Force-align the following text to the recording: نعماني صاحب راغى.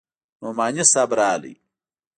نعماني 0.41 0.83
صاحب 0.91 1.11
راغى. 1.19 1.53